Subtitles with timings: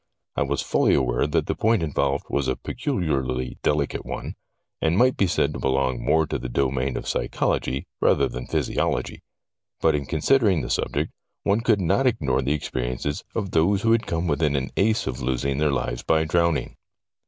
[0.35, 4.33] I was fully aware that the point involved was a peculiarly delicate one,
[4.81, 9.21] and might be said to belong more to the domain of psychology rather than physiology.
[9.79, 11.11] But in considering the subject
[11.43, 15.05] one could not ignore the ex periences of those who had come within an ace
[15.05, 16.77] of losing their lives by drowning.